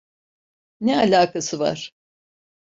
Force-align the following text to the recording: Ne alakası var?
Ne 0.81 0.97
alakası 0.97 1.59
var? 1.59 1.91